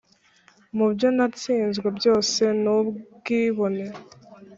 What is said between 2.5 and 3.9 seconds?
nubwibone